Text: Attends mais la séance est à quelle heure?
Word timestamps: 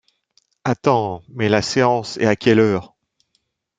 Attends 0.63 1.21
mais 1.29 1.47
la 1.47 1.61
séance 1.61 2.17
est 2.17 2.25
à 2.25 2.35
quelle 2.35 2.57
heure? 2.59 2.95